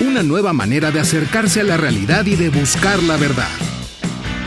Una 0.00 0.22
nueva 0.22 0.54
manera 0.54 0.90
de 0.90 0.98
acercarse 0.98 1.60
a 1.60 1.64
la 1.64 1.76
realidad 1.76 2.24
y 2.24 2.34
de 2.34 2.48
buscar 2.48 3.02
la 3.02 3.18
verdad. 3.18 3.50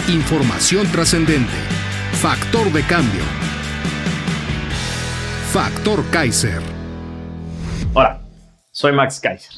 Información 0.08 0.92
trascendente. 0.92 1.54
Factor 2.14 2.72
de 2.72 2.82
cambio. 2.82 3.22
Factor 5.52 6.04
Kaiser. 6.10 6.60
Hola, 7.94 8.20
soy 8.72 8.94
Max 8.94 9.20
Kaiser 9.20 9.54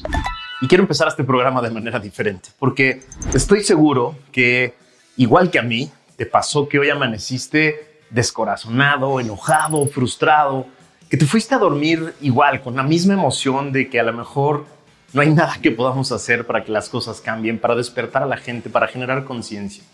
y 0.60 0.68
quiero 0.68 0.84
empezar 0.84 1.08
este 1.08 1.24
programa 1.24 1.62
de 1.62 1.70
manera 1.70 1.98
diferente 1.98 2.50
porque 2.58 3.00
estoy 3.32 3.64
seguro 3.64 4.16
que, 4.32 4.74
igual 5.16 5.50
que 5.50 5.58
a 5.58 5.62
mí, 5.62 5.90
te 6.16 6.26
pasó 6.26 6.68
que 6.68 6.78
hoy 6.78 6.90
amaneciste 6.90 8.02
descorazonado, 8.10 9.18
enojado, 9.18 9.86
frustrado, 9.86 10.66
que 11.08 11.16
te 11.16 11.24
fuiste 11.24 11.54
a 11.54 11.58
dormir 11.58 12.12
igual, 12.20 12.60
con 12.60 12.76
la 12.76 12.82
misma 12.82 13.14
emoción 13.14 13.72
de 13.72 13.88
que 13.88 13.98
a 13.98 14.02
lo 14.02 14.12
mejor 14.12 14.75
no 15.12 15.22
hay 15.22 15.32
nada 15.32 15.58
que 15.60 15.70
podamos 15.70 16.12
hacer 16.12 16.46
para 16.46 16.64
que 16.64 16.72
las 16.72 16.88
cosas 16.88 17.20
cambien, 17.20 17.58
para 17.58 17.74
despertar 17.74 18.22
a 18.22 18.26
la 18.26 18.36
gente, 18.36 18.70
para 18.70 18.88
generar 18.88 19.24
conciencia. 19.24 19.84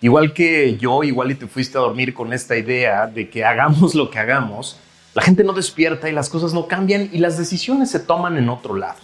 Igual 0.00 0.32
que 0.32 0.76
yo, 0.78 1.04
igual 1.04 1.30
y 1.30 1.36
te 1.36 1.46
fuiste 1.46 1.78
a 1.78 1.80
dormir 1.80 2.12
con 2.12 2.32
esta 2.32 2.56
idea 2.56 3.06
de 3.06 3.30
que 3.30 3.44
hagamos 3.44 3.94
lo 3.94 4.10
que 4.10 4.18
hagamos, 4.18 4.78
la 5.14 5.22
gente 5.22 5.44
no 5.44 5.52
despierta 5.52 6.08
y 6.08 6.12
las 6.12 6.28
cosas 6.28 6.52
no 6.52 6.66
cambian 6.66 7.08
y 7.12 7.18
las 7.18 7.38
decisiones 7.38 7.90
se 7.90 8.00
toman 8.00 8.36
en 8.36 8.48
otro 8.48 8.74
lado. 8.74 8.98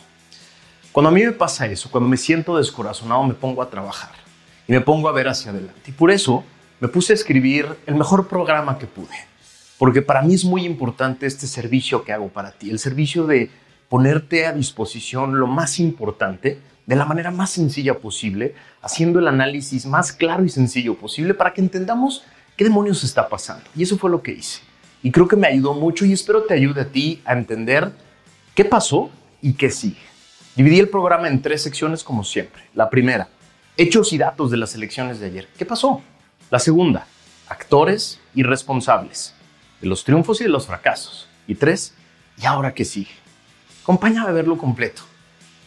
Cuando 0.90 1.10
a 1.10 1.12
mí 1.12 1.22
me 1.22 1.32
pasa 1.32 1.66
eso, 1.66 1.90
cuando 1.90 2.08
me 2.08 2.16
siento 2.16 2.56
descorazonado, 2.56 3.22
me 3.22 3.34
pongo 3.34 3.62
a 3.62 3.70
trabajar 3.70 4.10
y 4.66 4.72
me 4.72 4.80
pongo 4.80 5.08
a 5.08 5.12
ver 5.12 5.28
hacia 5.28 5.52
adelante. 5.52 5.82
Y 5.86 5.92
por 5.92 6.10
eso 6.10 6.44
me 6.80 6.88
puse 6.88 7.12
a 7.12 7.14
escribir 7.14 7.66
el 7.86 7.94
mejor 7.94 8.26
programa 8.26 8.78
que 8.78 8.86
pude. 8.86 9.14
Porque 9.78 10.02
para 10.02 10.22
mí 10.22 10.34
es 10.34 10.44
muy 10.44 10.64
importante 10.64 11.26
este 11.26 11.46
servicio 11.46 12.02
que 12.02 12.12
hago 12.12 12.28
para 12.28 12.50
ti, 12.50 12.70
el 12.70 12.80
servicio 12.80 13.26
de 13.26 13.50
ponerte 13.88 14.46
a 14.46 14.52
disposición 14.52 15.38
lo 15.38 15.46
más 15.46 15.78
importante 15.78 16.60
de 16.86 16.96
la 16.96 17.04
manera 17.04 17.30
más 17.30 17.50
sencilla 17.50 17.98
posible, 17.98 18.54
haciendo 18.80 19.18
el 19.18 19.28
análisis 19.28 19.84
más 19.84 20.12
claro 20.12 20.44
y 20.44 20.48
sencillo 20.48 20.94
posible 20.94 21.34
para 21.34 21.52
que 21.52 21.60
entendamos 21.60 22.24
qué 22.56 22.64
demonios 22.64 23.04
está 23.04 23.28
pasando. 23.28 23.64
Y 23.76 23.82
eso 23.82 23.98
fue 23.98 24.10
lo 24.10 24.22
que 24.22 24.32
hice. 24.32 24.60
Y 25.02 25.10
creo 25.10 25.28
que 25.28 25.36
me 25.36 25.46
ayudó 25.46 25.74
mucho 25.74 26.06
y 26.06 26.12
espero 26.12 26.44
te 26.44 26.54
ayude 26.54 26.80
a 26.80 26.88
ti 26.88 27.20
a 27.24 27.34
entender 27.34 27.92
qué 28.54 28.64
pasó 28.64 29.10
y 29.42 29.52
qué 29.52 29.70
sigue. 29.70 30.00
Dividí 30.56 30.80
el 30.80 30.88
programa 30.88 31.28
en 31.28 31.42
tres 31.42 31.62
secciones 31.62 32.02
como 32.02 32.24
siempre. 32.24 32.62
La 32.74 32.90
primera, 32.90 33.28
hechos 33.76 34.12
y 34.12 34.18
datos 34.18 34.50
de 34.50 34.56
las 34.56 34.74
elecciones 34.74 35.20
de 35.20 35.26
ayer. 35.26 35.48
¿Qué 35.56 35.64
pasó? 35.64 36.02
La 36.50 36.58
segunda, 36.58 37.06
actores 37.48 38.18
y 38.34 38.42
responsables 38.42 39.34
de 39.80 39.86
los 39.88 40.04
triunfos 40.04 40.40
y 40.40 40.44
de 40.44 40.50
los 40.50 40.66
fracasos. 40.66 41.28
Y 41.46 41.54
tres, 41.54 41.94
¿y 42.40 42.46
ahora 42.46 42.74
qué 42.74 42.84
sigue? 42.84 43.27
Acompáñame 43.88 44.28
a 44.28 44.32
verlo 44.32 44.58
completo. 44.58 45.00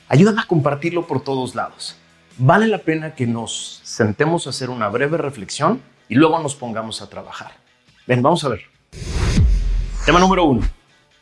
Ayúdame 0.08 0.42
a 0.42 0.46
compartirlo 0.46 1.08
por 1.08 1.24
todos 1.24 1.56
lados. 1.56 1.98
Vale 2.38 2.68
la 2.68 2.78
pena 2.78 3.16
que 3.16 3.26
nos 3.26 3.82
sentemos 3.84 4.46
a 4.46 4.52
hacer 4.52 4.70
una 4.70 4.90
breve 4.90 5.18
reflexión 5.18 5.82
y 6.08 6.14
luego 6.14 6.38
nos 6.38 6.54
pongamos 6.54 7.02
a 7.02 7.10
trabajar. 7.10 7.54
Ven, 8.06 8.22
vamos 8.22 8.44
a 8.44 8.50
ver. 8.50 8.62
Tema 10.06 10.20
número 10.20 10.44
uno. 10.44 10.62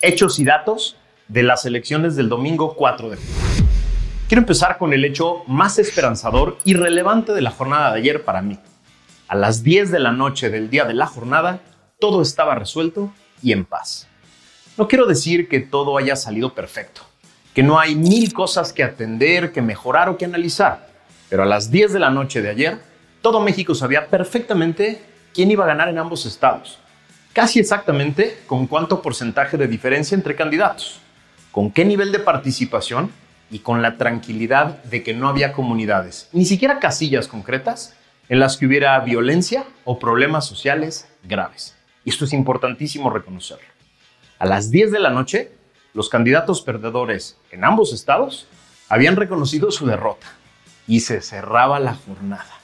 Hechos 0.02 0.40
y 0.40 0.44
datos 0.44 0.98
de 1.30 1.44
las 1.44 1.64
elecciones 1.64 2.18
del 2.18 2.28
domingo 2.28 2.76
4 2.76 3.12
de 3.12 3.16
julio. 3.16 3.70
Quiero 4.28 4.42
empezar 4.42 4.78
con 4.78 4.92
el 4.92 5.06
hecho 5.06 5.44
más 5.48 5.80
esperanzador 5.80 6.58
y 6.66 6.74
relevante 6.74 7.31
de 7.31 7.42
la 7.42 7.52
jornada 7.52 7.94
de 7.94 8.00
ayer 8.00 8.26
para 8.26 8.42
mí. 8.42 8.60
A 9.30 9.36
las 9.38 9.64
10 9.64 9.92
de 9.92 10.00
la 10.00 10.12
noche 10.12 10.50
del 10.50 10.70
día 10.70 10.84
de 10.84 10.96
la 10.96 11.08
jornada, 11.08 11.62
todo 11.98 12.22
estaba 12.22 12.56
resuelto 12.56 13.10
y 13.42 13.54
en 13.54 13.64
paz. 13.64 14.09
No 14.78 14.88
quiero 14.88 15.06
decir 15.06 15.50
que 15.50 15.59
todo 15.59 15.97
haya 15.97 16.16
salido 16.16 16.53
perfecto, 16.53 17.02
que 17.53 17.63
no 17.63 17.80
hay 17.80 17.96
mil 17.96 18.34
cosas 18.34 18.72
que 18.72 18.84
atender, 18.84 19.52
que 19.52 19.62
mejorar 19.62 20.09
o 20.09 20.18
que 20.18 20.25
analizar, 20.25 20.90
pero 21.30 21.44
a 21.44 21.46
las 21.46 21.69
10 21.69 21.94
de 21.94 22.00
la 22.00 22.09
noche 22.09 22.41
de 22.41 22.50
ayer, 22.50 22.80
todo 23.22 23.41
México 23.41 23.75
sabía 23.75 24.07
perfectamente 24.07 25.02
quién 25.34 25.52
iba 25.52 25.66
a 25.66 25.68
ganar 25.68 25.90
en 25.90 25.97
ambos 25.97 26.25
estados, 26.25 26.80
casi 27.34 27.59
exactamente 27.59 28.40
con 28.47 28.68
cuánto 28.68 29.02
porcentaje 29.02 29.57
de 29.57 29.68
diferencia 29.68 30.16
entre 30.16 30.35
candidatos, 30.35 31.00
con 31.51 31.72
qué 31.72 31.86
nivel 31.86 32.12
de 32.12 32.19
participación 32.19 33.12
y 33.51 33.59
con 33.59 33.81
la 33.81 33.97
tranquilidad 33.97 34.84
de 34.84 35.03
que 35.03 35.13
no 35.13 35.28
había 35.28 35.53
comunidades, 35.53 36.30
ni 36.31 36.46
siquiera 36.46 36.80
casillas 36.80 37.28
concretas 37.28 37.96
en 38.30 38.40
las 38.40 38.57
que 38.57 38.66
hubiera 38.66 39.00
violencia 39.00 39.66
o 39.84 40.00
problemas 40.00 40.46
sociales 40.46 41.07
graves. 41.24 41.75
Y 42.06 42.12
esto 42.12 42.25
es 42.25 42.34
importantísimo 42.34 43.09
reconocerlo. 43.09 43.79
A 44.40 44.46
las 44.46 44.72
10 44.72 44.94
de 44.94 45.00
la 45.02 45.10
noche, 45.10 45.52
los 45.94 46.08
candidatos 46.08 46.62
perdedores 46.62 47.36
en 47.52 47.66
ambos 47.66 47.92
estados 47.92 48.48
habían 48.88 49.18
reconocido 49.18 49.70
su 49.70 49.86
derrota 49.86 50.28
y 50.88 51.02
se 51.02 51.20
cerraba 51.20 51.78
la 51.82 51.96
jornada. 51.96 52.62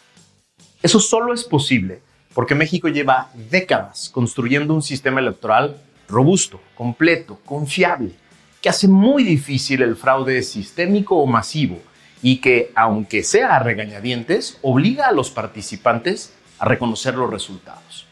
Eso 0.82 1.02
solo 1.02 1.34
es 1.34 1.44
posible 1.44 2.00
porque 2.34 2.56
México 2.56 2.88
lleva 2.88 3.30
décadas 3.52 4.10
construyendo 4.10 4.74
un 4.74 4.82
sistema 4.82 5.20
electoral 5.20 5.76
robusto, 6.08 6.62
completo, 6.76 7.42
confiable, 7.44 8.14
que 8.62 8.70
hace 8.70 8.88
muy 8.88 9.26
difícil 9.26 9.82
el 9.82 9.98
fraude 9.98 10.44
sistémico 10.44 11.18
o 11.18 11.26
masivo 11.26 11.82
y 12.22 12.38
que, 12.38 12.72
aunque 12.74 13.22
sea 13.22 13.58
a 13.58 13.60
regañadientes, 13.60 14.60
obliga 14.62 15.08
a 15.08 15.12
los 15.12 15.30
participantes 15.30 16.34
a 16.58 16.64
reconocer 16.64 17.16
los 17.16 17.30
resultados. 17.30 18.08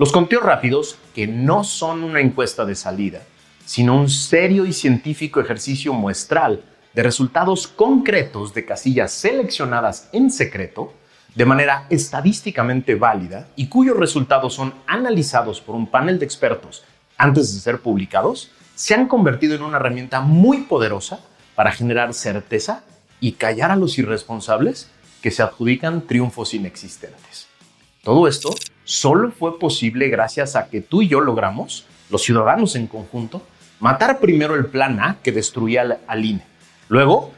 Los 0.00 0.12
conteos 0.12 0.42
rápidos, 0.42 0.96
que 1.14 1.26
no 1.26 1.62
son 1.62 2.04
una 2.04 2.20
encuesta 2.20 2.64
de 2.64 2.74
salida, 2.74 3.20
sino 3.66 3.94
un 3.94 4.08
serio 4.08 4.64
y 4.64 4.72
científico 4.72 5.40
ejercicio 5.42 5.92
muestral 5.92 6.64
de 6.94 7.02
resultados 7.02 7.66
concretos 7.66 8.54
de 8.54 8.64
casillas 8.64 9.12
seleccionadas 9.12 10.08
en 10.14 10.30
secreto, 10.30 10.94
de 11.34 11.44
manera 11.44 11.84
estadísticamente 11.90 12.94
válida 12.94 13.48
y 13.56 13.66
cuyos 13.66 13.94
resultados 13.94 14.54
son 14.54 14.72
analizados 14.86 15.60
por 15.60 15.74
un 15.74 15.86
panel 15.86 16.18
de 16.18 16.24
expertos 16.24 16.82
antes 17.18 17.52
de 17.52 17.60
ser 17.60 17.82
publicados, 17.82 18.52
se 18.74 18.94
han 18.94 19.06
convertido 19.06 19.54
en 19.54 19.62
una 19.62 19.76
herramienta 19.76 20.22
muy 20.22 20.62
poderosa 20.62 21.20
para 21.54 21.72
generar 21.72 22.14
certeza 22.14 22.84
y 23.20 23.32
callar 23.32 23.70
a 23.70 23.76
los 23.76 23.98
irresponsables 23.98 24.90
que 25.20 25.30
se 25.30 25.42
adjudican 25.42 26.06
triunfos 26.06 26.54
inexistentes. 26.54 27.49
Todo 28.10 28.26
esto 28.26 28.52
solo 28.82 29.30
fue 29.30 29.56
posible 29.60 30.08
gracias 30.08 30.56
a 30.56 30.66
que 30.66 30.80
tú 30.80 31.00
y 31.00 31.06
yo 31.06 31.20
logramos, 31.20 31.86
los 32.10 32.24
ciudadanos 32.24 32.74
en 32.74 32.88
conjunto, 32.88 33.40
matar 33.78 34.18
primero 34.18 34.56
el 34.56 34.66
plan 34.66 34.98
A 34.98 35.18
que 35.22 35.30
destruía 35.30 36.00
al, 36.08 36.24
INE. 36.24 36.42
Luego, 36.88 37.30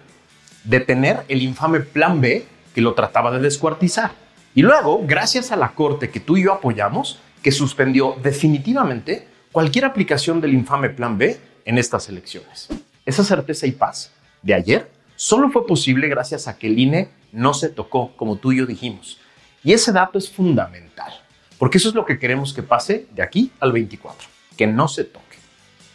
detener 0.65 1.25
el 1.28 1.43
infame 1.43 1.81
plan 1.81 2.22
B 2.22 2.47
que 2.75 2.81
lo 2.81 2.94
trataba 2.94 3.31
de 3.32 3.41
descuartizar. 3.41 4.12
Y 4.55 4.62
luego, 4.62 5.03
gracias 5.06 5.53
a 5.53 5.56
la 5.56 5.75
Corte 5.75 6.09
que 6.09 6.21
tú 6.21 6.38
y 6.38 6.44
yo 6.44 6.55
apoyamos, 6.55 7.21
que 7.43 7.53
suspendió 7.53 8.16
definitivamente 8.22 9.28
cualquier 9.53 9.84
aplicación 9.84 10.41
del 10.41 10.55
infame 10.55 10.88
plan 10.88 11.19
B 11.19 11.38
en 11.66 11.77
estas 11.77 12.09
elecciones. 12.09 12.69
Esa 13.05 13.25
certeza 13.25 13.66
y 13.66 13.72
paz 13.72 14.11
de 14.41 14.55
ayer 14.55 14.91
solo 15.16 15.50
fue 15.50 15.66
posible 15.66 16.09
gracias 16.09 16.49
a 16.49 16.56
que 16.56 16.69
el 16.69 16.79
INE 16.79 17.11
no 17.31 17.52
se 17.52 17.69
tocó, 17.69 18.17
como 18.17 18.37
tú 18.37 18.52
y 18.52 18.56
yo 18.56 18.64
dijimos. 18.64 19.19
Y 19.64 19.73
ese 19.73 19.93
dato 19.93 20.19
es 20.19 20.29
fundamental, 20.29 21.12
porque 21.56 21.79
eso 21.79 21.88
es 21.88 21.94
lo 21.94 22.05
que 22.05 22.19
queremos 22.19 22.53
que 22.53 22.64
pase 22.64 23.06
de 23.12 23.23
aquí 23.23 23.53
al 23.61 23.70
24, 23.70 24.29
que 24.56 24.67
no 24.67 24.88
se 24.88 25.05
toque. 25.05 25.38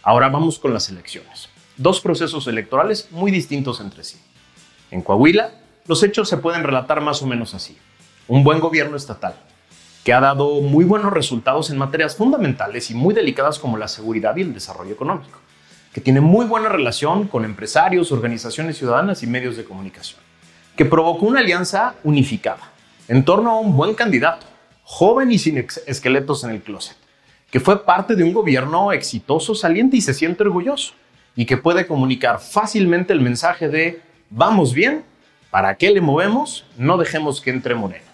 Ahora 0.04 0.30
vamos 0.30 0.58
con 0.58 0.74
las 0.74 0.88
elecciones. 0.90 1.50
Dos 1.76 2.00
procesos 2.00 2.48
electorales 2.48 3.10
muy 3.12 3.30
distintos 3.30 3.82
entre 3.82 4.06
sí. 4.06 4.18
En 4.90 5.02
Coahuila, 5.02 5.52
los 5.86 6.02
hechos 6.02 6.30
se 6.30 6.38
pueden 6.38 6.64
relatar 6.64 7.02
más 7.02 7.22
o 7.22 7.28
menos 7.28 7.54
así. 7.54 7.78
Un 8.30 8.46
buen 8.46 8.62
gobierno 8.62 8.96
estatal, 8.96 9.36
que 10.06 10.14
ha 10.14 10.22
dado 10.22 10.62
muy 10.62 10.86
buenos 10.86 11.12
resultados 11.12 11.70
en 11.70 11.78
materias 11.78 12.16
fundamentales 12.16 12.90
y 12.90 12.94
muy 12.94 13.14
delicadas 13.14 13.60
como 13.60 13.76
la 13.76 13.90
seguridad 13.90 14.38
y 14.38 14.44
el 14.44 14.54
desarrollo 14.54 14.94
económico, 14.94 15.40
que 15.94 16.00
tiene 16.00 16.22
muy 16.22 16.46
buena 16.46 16.70
relación 16.70 17.28
con 17.28 17.44
empresarios, 17.44 18.14
organizaciones 18.14 18.78
ciudadanas 18.78 19.24
y 19.24 19.28
medios 19.28 19.58
de 19.58 19.66
comunicación, 19.66 20.22
que 20.78 20.86
provocó 20.86 21.26
una 21.26 21.42
alianza 21.42 21.96
unificada 22.06 22.77
en 23.08 23.24
torno 23.24 23.52
a 23.52 23.60
un 23.60 23.76
buen 23.76 23.94
candidato, 23.94 24.46
joven 24.84 25.32
y 25.32 25.40
sin 25.40 25.58
esqueletos 25.58 26.44
en 26.44 26.52
el 26.52 26.62
closet, 26.62 26.98
que 27.52 27.60
fue 27.60 27.86
parte 27.86 28.16
de 28.16 28.24
un 28.24 28.34
gobierno 28.34 28.92
exitoso, 28.92 29.56
saliente 29.56 29.98
y 29.98 30.02
se 30.02 30.14
siente 30.14 30.44
orgulloso, 30.44 30.94
y 31.36 31.46
que 31.46 31.58
puede 31.58 31.88
comunicar 31.88 32.40
fácilmente 32.40 33.14
el 33.14 33.22
mensaje 33.22 33.70
de 33.70 34.02
vamos 34.30 34.74
bien, 34.74 35.04
¿para 35.52 35.76
qué 35.76 35.92
le 35.92 36.02
movemos? 36.02 36.66
No 36.78 36.98
dejemos 36.98 37.42
que 37.42 37.52
entre 37.52 37.76
Morena. 37.76 38.06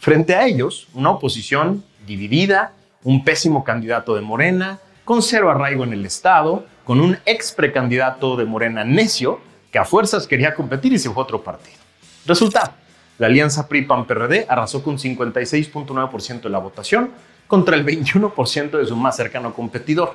Frente 0.00 0.34
a 0.34 0.46
ellos, 0.46 0.88
una 0.94 1.10
oposición 1.10 1.84
dividida, 2.06 2.72
un 3.02 3.24
pésimo 3.24 3.64
candidato 3.64 4.14
de 4.14 4.20
Morena, 4.20 4.78
con 5.04 5.22
cero 5.22 5.50
arraigo 5.50 5.84
en 5.84 5.92
el 5.92 6.06
Estado, 6.06 6.66
con 6.84 7.00
un 7.00 7.18
ex 7.26 7.52
precandidato 7.52 8.36
de 8.36 8.44
Morena 8.44 8.84
necio 8.84 9.40
que 9.72 9.78
a 9.78 9.84
fuerzas 9.84 10.26
quería 10.26 10.54
competir 10.54 10.92
y 10.92 10.98
se 10.98 11.10
fue 11.10 11.22
a 11.22 11.24
otro 11.24 11.42
partido. 11.42 11.76
Resultado, 12.26 12.72
la 13.18 13.26
alianza 13.28 13.68
PRI-PAN-PRD 13.68 14.46
arrasó 14.48 14.82
con 14.82 14.98
56.9% 14.98 16.42
de 16.42 16.48
la 16.50 16.58
votación 16.58 17.10
contra 17.46 17.76
el 17.76 17.86
21% 17.86 18.78
de 18.78 18.86
su 18.86 18.96
más 18.96 19.16
cercano 19.16 19.54
competidor 19.54 20.14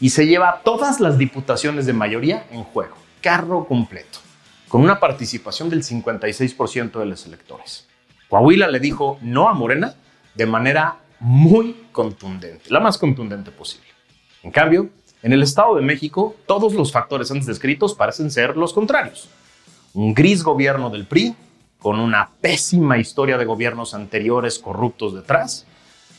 y 0.00 0.10
se 0.10 0.26
lleva 0.26 0.60
todas 0.64 0.98
las 0.98 1.18
diputaciones 1.18 1.86
de 1.86 1.92
mayoría 1.92 2.46
en 2.50 2.64
juego, 2.64 2.96
carro 3.20 3.66
completo, 3.66 4.18
con 4.68 4.80
una 4.80 4.98
participación 4.98 5.68
del 5.70 5.84
56% 5.84 6.98
de 6.98 7.06
los 7.06 7.26
electores. 7.26 7.86
Coahuila 8.28 8.68
le 8.68 8.80
dijo 8.80 9.18
no 9.22 9.48
a 9.48 9.54
Morena 9.54 9.94
de 10.34 10.46
manera 10.46 10.96
muy 11.20 11.86
contundente, 11.92 12.70
la 12.70 12.80
más 12.80 12.96
contundente 12.96 13.50
posible. 13.50 13.86
En 14.42 14.50
cambio, 14.50 14.88
en 15.22 15.32
el 15.32 15.42
Estado 15.42 15.76
de 15.76 15.82
México, 15.82 16.34
todos 16.46 16.72
los 16.72 16.92
factores 16.92 17.30
antes 17.30 17.46
descritos 17.46 17.94
parecen 17.94 18.30
ser 18.30 18.56
los 18.56 18.72
contrarios. 18.72 19.28
Un 19.92 20.14
gris 20.14 20.42
gobierno 20.42 20.88
del 20.88 21.04
PRI, 21.04 21.34
con 21.80 21.98
una 21.98 22.30
pésima 22.40 22.98
historia 22.98 23.38
de 23.38 23.46
gobiernos 23.46 23.94
anteriores 23.94 24.58
corruptos 24.58 25.14
detrás, 25.14 25.66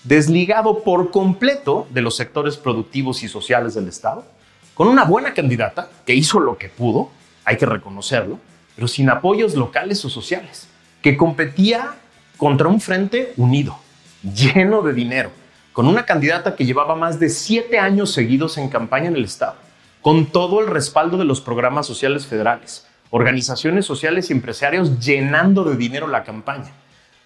desligado 0.04 0.84
por 0.84 1.12
completo 1.12 1.88
de 1.92 2.02
los 2.02 2.16
sectores 2.16 2.58
productivos 2.58 3.24
y 3.24 3.28
sociales 3.28 3.76
del 3.76 3.88
Estado, 3.88 4.26
con 4.74 4.88
una 4.88 5.04
buena 5.04 5.34
candidata 5.34 5.90
que 6.06 6.16
hizo 6.16 6.40
lo 6.40 6.58
que 6.58 6.68
pudo, 6.68 7.10
hay 7.46 7.58
que 7.58 7.68
reconocerlo, 7.68 8.40
pero 8.76 8.88
sin 8.88 9.10
apoyos 9.10 9.54
locales 9.54 10.04
o 10.04 10.10
sociales, 10.10 10.68
que 11.04 11.16
competía 11.16 11.96
contra 12.38 12.68
un 12.68 12.82
frente 12.82 13.34
unido, 13.38 13.78
lleno 14.24 14.82
de 14.82 14.94
dinero, 14.94 15.32
con 15.74 15.88
una 15.88 16.06
candidata 16.06 16.56
que 16.56 16.66
llevaba 16.66 16.96
más 16.96 17.20
de 17.20 17.30
siete 17.30 17.78
años 17.78 18.12
seguidos 18.12 18.58
en 18.58 18.70
campaña 18.70 19.08
en 19.08 19.16
el 19.16 19.26
Estado, 19.26 19.56
con 20.02 20.26
todo 20.26 20.60
el 20.60 20.68
respaldo 20.68 21.18
de 21.18 21.26
los 21.26 21.42
programas 21.42 21.86
sociales 21.86 22.26
federales, 22.26 22.88
organizaciones 23.12 23.86
sociales 23.86 24.30
y 24.30 24.34
empresarios 24.34 25.00
llenando 25.00 25.64
de 25.64 25.78
dinero 25.78 26.08
la 26.08 26.24
campaña, 26.24 26.72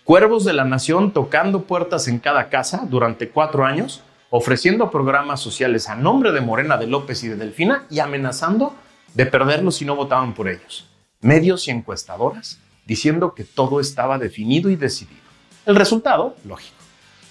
cuervos 0.03 0.43
de 0.43 0.53
la 0.53 0.65
nación 0.65 1.11
tocando 1.11 1.61
puertas 1.61 2.07
en 2.07 2.19
cada 2.19 2.49
casa 2.49 2.85
durante 2.89 3.29
cuatro 3.29 3.65
años, 3.65 4.03
ofreciendo 4.29 4.91
programas 4.91 5.39
sociales 5.39 5.87
a 5.87 5.95
nombre 5.95 6.33
de 6.33 6.41
Morena 6.41 6.77
de 6.77 6.87
López 6.87 7.23
y 7.23 7.29
de 7.29 7.37
Delfina 7.37 7.85
y 7.89 7.99
amenazando 7.99 8.75
de 9.13 9.25
perderlos 9.25 9.75
si 9.75 9.85
no 9.85 9.95
votaban 9.95 10.33
por 10.33 10.49
ellos. 10.49 10.89
Medios 11.21 11.67
y 11.67 11.71
encuestadoras 11.71 12.59
diciendo 12.85 13.33
que 13.33 13.45
todo 13.45 13.79
estaba 13.79 14.17
definido 14.17 14.69
y 14.69 14.75
decidido. 14.75 15.21
El 15.65 15.75
resultado, 15.75 16.35
lógico 16.43 16.75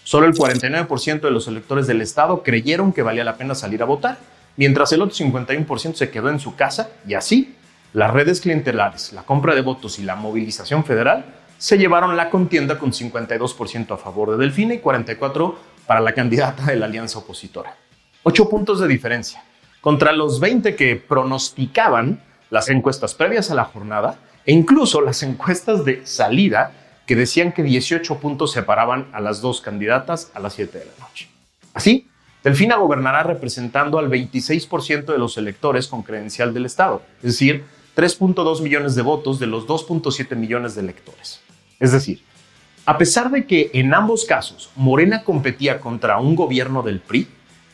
Solo 0.05 0.27
el 0.27 0.35
49% 0.35 1.23
de 1.23 1.31
los 1.31 1.49
electores 1.49 1.87
del 1.87 2.03
Estado 2.03 2.43
creyeron 2.43 2.93
que 2.93 3.03
valía 3.03 3.25
la 3.25 3.39
pena 3.39 3.55
salir 3.55 3.83
a 3.83 3.87
votar, 3.87 4.19
mientras 4.56 4.93
el 4.93 5.01
otro 5.01 5.17
51% 5.17 5.95
se 5.95 6.11
quedó 6.11 6.29
en 6.29 6.39
su 6.39 6.55
casa 6.55 6.91
y 7.09 7.15
así 7.15 7.56
las 7.94 8.12
redes 8.12 8.41
clientelares, 8.41 9.12
la 9.12 9.23
compra 9.23 9.55
de 9.55 9.62
votos 9.62 10.00
y 10.00 10.02
la 10.02 10.17
movilización 10.17 10.85
federal 10.85 11.26
se 11.58 11.79
llevaron 11.79 12.17
la 12.17 12.29
contienda 12.29 12.76
con 12.76 12.91
52% 12.91 13.94
a 13.94 13.96
favor 13.96 14.32
de 14.32 14.37
Delfina 14.37 14.75
y 14.75 14.81
44% 14.81 15.55
para 15.87 16.00
la 16.00 16.12
candidata 16.12 16.64
de 16.64 16.75
la 16.75 16.87
alianza 16.87 17.20
opositora. 17.20 17.76
Ocho 18.25 18.49
puntos 18.49 18.81
de 18.81 18.88
diferencia. 18.88 19.44
Contra 19.81 20.12
los 20.12 20.41
20 20.41 20.75
que 20.75 20.96
pronosticaban 20.96 22.20
las 22.50 22.69
encuestas 22.69 23.14
previas 23.14 23.52
a 23.52 23.55
la 23.55 23.64
jornada 23.64 24.19
e 24.44 24.52
incluso 24.52 25.00
las 25.00 25.23
encuestas 25.23 25.85
de 25.85 26.05
salida 26.05 26.73
que 27.06 27.14
decían 27.14 27.52
que 27.52 27.62
18 27.62 28.19
puntos 28.19 28.50
separaban 28.50 29.06
a 29.12 29.20
las 29.20 29.41
dos 29.41 29.61
candidatas 29.61 30.32
a 30.35 30.41
las 30.41 30.55
7 30.55 30.79
de 30.81 30.85
la 30.87 31.06
noche. 31.06 31.29
Así, 31.73 32.08
Delfina 32.43 32.75
gobernará 32.75 33.23
representando 33.23 34.00
al 34.00 34.11
26% 34.11 35.05
de 35.05 35.19
los 35.19 35.38
electores 35.38 35.87
con 35.87 36.02
credencial 36.02 36.52
del 36.52 36.67
Estado, 36.67 37.02
es 37.19 37.35
decir, 37.35 37.64
3.2 37.96 38.61
millones 38.62 38.94
de 38.94 39.02
votos 39.02 39.38
de 39.38 39.46
los 39.46 39.67
2.7 39.67 40.37
millones 40.37 40.75
de 40.75 40.82
electores. 40.82 41.41
Es 41.79 41.93
decir, 41.93 42.23
a 42.87 42.99
pesar 42.99 43.31
de 43.31 43.46
que 43.46 43.70
en 43.75 43.94
ambos 43.94 44.25
casos 44.25 44.70
Morena 44.76 45.25
competía 45.25 45.81
contra 45.81 46.19
un 46.19 46.35
gobierno 46.35 46.82
del 46.82 47.00
PRI, 47.00 47.29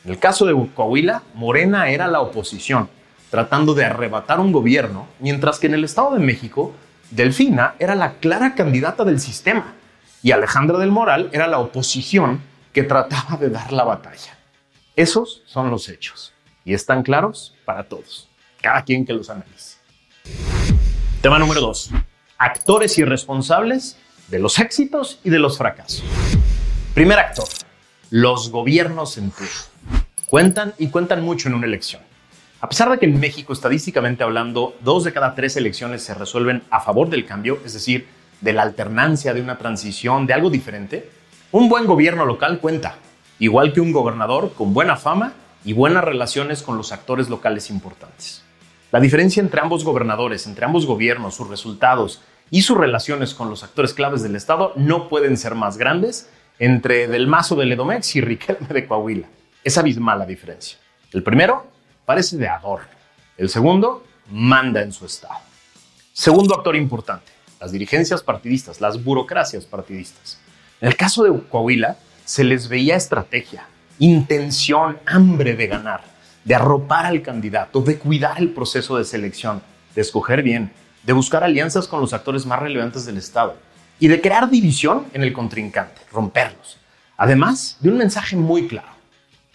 en 0.05 0.13
el 0.13 0.19
caso 0.19 0.47
de 0.47 0.55
Coahuila, 0.75 1.23
Morena 1.35 1.91
era 1.91 2.07
la 2.07 2.21
oposición, 2.21 2.89
tratando 3.31 3.75
de 3.75 3.85
arrebatar 3.85 4.41
un 4.41 4.53
gobierno, 4.53 5.07
mientras 5.19 5.59
que 5.59 5.67
en 5.67 5.75
el 5.75 5.85
Estado 5.85 6.15
de 6.15 6.21
México 6.21 6.73
Delfina 7.11 7.75
era 7.79 7.95
la 7.95 8.15
clara 8.15 8.55
candidata 8.55 9.05
del 9.05 9.21
sistema 9.21 9.75
y 10.23 10.31
Alejandra 10.31 10.79
del 10.79 10.91
Moral 10.91 11.29
era 11.33 11.49
la 11.49 11.59
oposición 11.59 12.41
que 12.73 12.85
trataba 12.85 13.37
de 13.37 13.51
dar 13.51 13.73
la 13.73 13.85
batalla. 13.85 14.39
Esos 14.95 15.43
son 15.47 15.71
los 15.71 15.89
hechos 15.89 16.33
y 16.65 16.75
están 16.75 17.03
claros 17.03 17.55
para 17.65 17.85
todos, 17.85 18.29
cada 18.61 18.85
quien 18.85 19.05
que 19.05 19.13
los 19.13 19.29
analice. 19.29 19.70
Tema 21.21 21.39
número 21.39 21.61
2. 21.61 21.91
Actores 22.39 22.97
y 22.99 23.05
responsables 23.05 23.99
de 24.29 24.39
los 24.39 24.59
éxitos 24.59 25.21
y 25.25 25.31
de 25.31 25.39
los 25.39 25.59
fracasos. 25.59 26.03
Primer 26.95 27.19
actor, 27.19 27.47
los 28.11 28.51
gobiernos 28.51 29.19
en 29.19 29.31
turno. 29.31 29.51
Cuentan 30.27 30.75
y 30.79 30.89
cuentan 30.89 31.23
mucho 31.23 31.49
en 31.49 31.55
una 31.55 31.67
elección. 31.67 32.03
A 32.61 32.69
pesar 32.69 32.91
de 32.91 32.99
que 32.99 33.07
en 33.07 33.19
México, 33.19 33.53
estadísticamente 33.53 34.23
hablando, 34.23 34.77
dos 34.83 35.05
de 35.05 35.13
cada 35.13 35.35
tres 35.35 35.57
elecciones 35.57 36.03
se 36.03 36.15
resuelven 36.15 36.63
a 36.71 36.81
favor 36.81 37.09
del 37.09 37.27
cambio, 37.27 37.59
es 37.65 37.73
decir, 37.73 38.07
de 38.41 38.53
la 38.53 38.63
alternancia, 38.63 39.35
de 39.35 39.41
una 39.41 39.59
transición, 39.59 40.27
de 40.27 40.35
algo 40.35 40.51
diferente, 40.51 41.11
un 41.53 41.69
buen 41.69 41.87
gobierno 41.87 42.25
local 42.25 42.61
cuenta, 42.61 42.97
igual 43.39 43.73
que 43.73 43.81
un 43.81 43.93
gobernador 43.93 44.53
con 44.55 44.73
buena 44.73 44.97
fama 44.97 45.33
y 45.65 45.73
buenas 45.73 46.05
relaciones 46.05 46.63
con 46.63 46.77
los 46.77 46.93
actores 46.93 47.29
locales 47.29 47.71
importantes. 47.71 48.43
La 48.93 48.99
diferencia 48.99 49.41
entre 49.41 49.61
ambos 49.61 49.85
gobernadores, 49.85 50.47
entre 50.47 50.65
ambos 50.65 50.85
gobiernos, 50.85 51.37
sus 51.37 51.49
resultados 51.49 52.23
y 52.51 52.63
sus 52.63 52.77
relaciones 52.77 53.35
con 53.35 53.49
los 53.49 53.63
actores 53.63 53.95
claves 53.95 54.23
del 54.23 54.35
Estado 54.35 54.73
no 54.75 55.09
pueden 55.09 55.37
ser 55.37 55.55
más 55.55 55.77
grandes 55.77 56.29
entre 56.59 57.07
Del 57.07 57.29
Mazo 57.29 57.55
de 57.55 57.67
Ledomex 57.67 58.17
y 58.17 58.21
Riquelme 58.21 58.67
de 58.69 58.87
Coahuila. 58.87 59.29
Es 59.63 59.79
abismal 59.79 60.19
la 60.19 60.27
diferencia. 60.27 60.79
El 61.13 61.23
primero 61.23 61.67
parece 62.05 62.37
de 62.37 62.49
adorno. 62.49 62.89
El 63.37 63.49
segundo 63.49 64.05
manda 64.31 64.83
en 64.83 64.93
su 64.93 65.07
estado. 65.07 65.39
Segundo 66.13 66.57
actor 66.57 66.75
importante, 66.75 67.31
las 67.61 67.71
dirigencias 67.71 68.23
partidistas, 68.23 68.81
las 68.81 69.03
burocracias 69.03 69.65
partidistas. 69.67 70.41
En 70.81 70.89
el 70.89 70.97
caso 70.97 71.23
de 71.23 71.41
Coahuila, 71.49 71.97
se 72.25 72.43
les 72.43 72.69
veía 72.69 72.97
estrategia, 72.97 73.67
intención, 73.99 74.99
hambre 75.07 75.55
de 75.55 75.67
ganar, 75.69 76.03
de 76.45 76.55
arropar 76.55 77.07
al 77.07 77.23
candidato, 77.23 77.81
de 77.83 77.99
cuidar 77.99 78.39
el 78.39 78.51
proceso 78.51 78.97
de 78.97 79.05
selección, 79.05 79.63
de 79.95 80.01
escoger 80.01 80.43
bien, 80.43 80.73
de 81.03 81.13
buscar 81.13 81.45
alianzas 81.45 81.87
con 81.87 82.01
los 82.01 82.13
actores 82.13 82.47
más 82.47 82.61
relevantes 82.61 83.07
del 83.07 83.17
Estado 83.19 83.57
y 83.99 84.09
de 84.09 84.21
crear 84.21 84.49
división 84.49 85.07
en 85.13 85.23
el 85.23 85.33
contrincante, 85.33 86.01
romperlos. 86.13 86.79
Además 87.17 87.77
de 87.81 87.91
un 87.91 87.99
mensaje 87.99 88.37
muy 88.37 88.67
claro. 88.67 88.89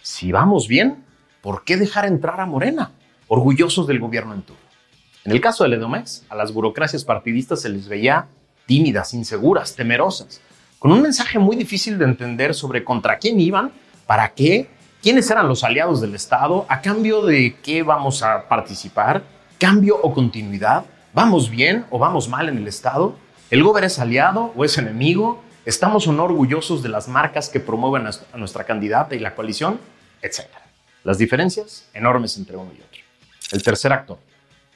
Si 0.02 0.30
vamos 0.30 0.68
bien, 0.68 1.04
¿por 1.40 1.64
qué 1.64 1.76
dejar 1.76 2.06
entrar 2.06 2.40
a 2.40 2.46
Morena? 2.46 2.92
Orgullosos 3.26 3.86
del 3.88 3.98
gobierno 3.98 4.34
en 4.34 4.42
turno. 4.42 4.62
En 5.24 5.32
el 5.32 5.40
caso 5.40 5.64
de 5.64 5.74
Edomex, 5.74 6.24
a 6.28 6.36
las 6.36 6.52
burocracias 6.52 7.04
partidistas 7.04 7.62
se 7.62 7.68
les 7.68 7.88
veía 7.88 8.28
tímidas, 8.66 9.12
inseguras, 9.14 9.74
temerosas, 9.74 10.40
con 10.78 10.92
un 10.92 11.02
mensaje 11.02 11.40
muy 11.40 11.56
difícil 11.56 11.98
de 11.98 12.04
entender 12.04 12.54
sobre 12.54 12.84
contra 12.84 13.18
quién 13.18 13.40
iban, 13.40 13.72
para 14.06 14.34
qué, 14.34 14.68
quiénes 15.02 15.30
eran 15.30 15.48
los 15.48 15.64
aliados 15.64 16.00
del 16.00 16.14
Estado, 16.14 16.66
a 16.68 16.80
cambio 16.80 17.22
de 17.22 17.56
qué 17.62 17.82
vamos 17.82 18.22
a 18.22 18.48
participar, 18.48 19.22
cambio 19.58 19.98
o 20.02 20.12
continuidad, 20.12 20.84
vamos 21.12 21.50
bien 21.50 21.86
o 21.90 21.98
vamos 21.98 22.28
mal 22.28 22.48
en 22.48 22.58
el 22.58 22.68
Estado, 22.68 23.16
el 23.50 23.62
gobierno 23.62 23.86
es 23.86 23.98
aliado 23.98 24.52
o 24.56 24.64
es 24.64 24.76
enemigo, 24.78 25.42
estamos 25.64 26.06
o 26.06 26.22
orgullosos 26.22 26.82
de 26.82 26.88
las 26.88 27.08
marcas 27.08 27.48
que 27.48 27.60
promueven 27.60 28.06
a 28.06 28.36
nuestra 28.36 28.64
candidata 28.64 29.14
y 29.14 29.18
la 29.18 29.34
coalición, 29.34 29.80
etcétera. 30.20 30.62
Las 31.04 31.18
diferencias 31.18 31.88
enormes 31.94 32.36
entre 32.36 32.56
uno 32.56 32.72
y 32.76 32.80
otro. 32.80 33.00
El 33.52 33.62
tercer 33.62 33.92
actor, 33.92 34.18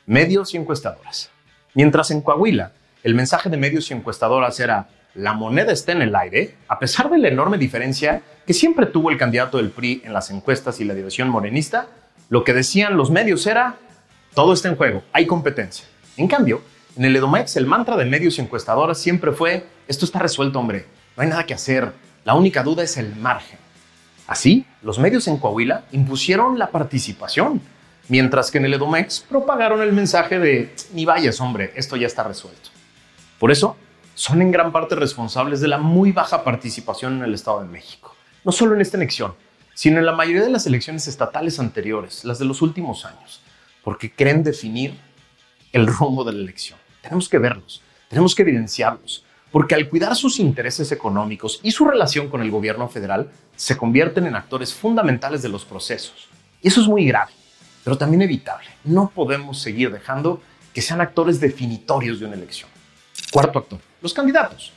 medios 0.07 0.55
y 0.55 0.57
encuestadoras. 0.57 1.31
Mientras 1.75 2.11
en 2.11 2.21
Coahuila 2.21 2.73
el 3.03 3.15
mensaje 3.15 3.49
de 3.49 3.57
medios 3.57 3.91
y 3.91 3.95
encuestadoras 3.95 4.61
era 4.61 4.89
la 5.15 5.33
moneda 5.33 5.73
está 5.73 5.93
en 5.93 6.03
el 6.03 6.15
aire, 6.15 6.57
a 6.69 6.79
pesar 6.79 7.11
de 7.11 7.19
la 7.19 7.29
enorme 7.29 7.59
diferencia 7.59 8.23
que 8.47 8.55
siempre 8.55 8.87
tuvo 8.87 9.11
el 9.11 9.19
candidato 9.19 9.57
del 9.57 9.71
PRI 9.71 10.03
en 10.05 10.13
las 10.13 10.31
encuestas 10.31 10.81
y 10.81 10.85
la 10.85 10.95
dirección 10.95 11.29
morenista, 11.29 11.89
lo 12.29 12.45
que 12.45 12.53
decían 12.53 12.97
los 12.97 13.11
medios 13.11 13.47
era 13.47 13.77
todo 14.35 14.53
está 14.53 14.69
en 14.69 14.77
juego, 14.77 15.03
hay 15.13 15.27
competencia. 15.27 15.85
En 16.17 16.29
cambio, 16.29 16.63
en 16.97 17.05
el 17.05 17.17
Edomex 17.17 17.57
el 17.57 17.67
mantra 17.67 17.97
de 17.97 18.05
medios 18.05 18.39
y 18.39 18.41
encuestadoras 18.41 18.99
siempre 18.99 19.33
fue 19.33 19.67
esto 19.89 20.05
está 20.05 20.21
resuelto, 20.21 20.61
hombre, 20.61 20.87
no 21.17 21.23
hay 21.23 21.29
nada 21.29 21.45
que 21.45 21.55
hacer, 21.55 21.93
la 22.25 22.35
única 22.35 22.63
duda 22.63 22.85
es 22.85 22.97
el 22.97 23.17
margen. 23.17 23.59
Así, 24.29 24.65
los 24.83 25.01
medios 25.01 25.27
en 25.27 25.39
Coahuila 25.39 25.85
impusieron 25.91 26.59
la 26.59 26.71
participación, 26.71 27.61
mientras 28.09 28.53
que 28.53 28.59
en 28.59 28.67
el 28.67 28.75
Edomex 28.75 29.21
propagaron 29.29 29.83
el 29.83 29.93
mensaje 29.93 30.39
de 30.39 30.73
ni 30.93 31.05
vayas, 31.05 31.41
hombre, 31.41 31.73
esto 31.75 31.97
ya 31.97 32.07
está 32.07 32.23
resuelto. 32.23 32.71
Por 33.41 33.51
eso, 33.51 33.77
son 34.21 34.43
en 34.43 34.51
gran 34.51 34.71
parte 34.71 34.97
responsables 34.97 35.63
de 35.63 35.69
la 35.69 35.79
muy 35.79 36.13
baja 36.13 36.45
participación 36.45 37.17
en 37.17 37.25
el 37.25 37.33
Estado 37.33 37.63
de 37.63 37.69
México. 37.69 38.15
No 38.45 38.53
solo 38.53 38.75
en 38.75 38.83
esta 38.83 38.99
elección, 38.99 39.35
sino 39.73 39.99
en 39.99 40.05
la 40.05 40.13
mayoría 40.13 40.43
de 40.43 40.51
las 40.51 40.67
elecciones 40.67 41.09
estatales 41.09 41.59
anteriores, 41.59 42.23
las 42.27 42.39
de 42.39 42.45
los 42.45 42.61
últimos 42.61 43.07
años, 43.07 43.41
porque 43.83 44.13
creen 44.13 44.43
definir 44.43 45.01
el 45.73 45.87
rumbo 45.87 46.23
de 46.23 46.35
la 46.35 46.41
elección. 46.41 46.79
Tenemos 47.01 47.31
que 47.31 47.39
verlos, 47.39 47.81
tenemos 48.11 48.35
que 48.35 48.43
evidenciarlos, 48.43 49.25
porque 49.51 49.75
al 49.75 49.89
cuidar 49.89 50.15
sus 50.15 50.39
intereses 50.39 50.93
económicos 50.93 51.59
y 51.63 51.71
su 51.71 51.87
relación 51.87 52.29
con 52.29 52.43
el 52.43 52.51
gobierno 52.51 52.89
federal, 52.89 53.31
se 53.57 53.79
convierten 53.79 54.27
en 54.27 54.37
actores 54.37 54.75
fundamentales 54.75 55.41
de 55.41 55.49
los 55.49 55.65
procesos. 55.65 56.29
Y 56.61 56.69
eso 56.69 56.83
es 56.83 56.89
muy 56.89 57.07
grave, 57.07 57.33
pero 57.85 57.97
también 57.97 58.21
evitable. 58.21 58.69
No 58.85 59.11
podemos 59.15 59.63
seguir 59.63 59.91
dejando 59.91 60.43
que 60.75 60.83
sean 60.83 61.01
actores 61.01 61.41
definitorios 61.41 62.21
de 62.21 62.27
una 62.27 62.35
elección. 62.35 62.69
Cuarto 63.33 63.61
actor, 63.61 63.81
los 64.01 64.15
candidatos. 64.15 64.73